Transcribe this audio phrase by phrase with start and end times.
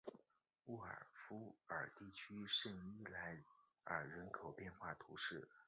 [0.65, 3.37] 沃埃夫尔地区圣伊莱
[3.83, 5.47] 尔人口变化图示